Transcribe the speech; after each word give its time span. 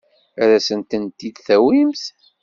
Ad 0.41 0.51
asent-tent-id-tawimt? 0.57 2.03